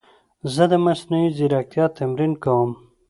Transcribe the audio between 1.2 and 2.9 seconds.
ځیرکتیا تمرین کوم.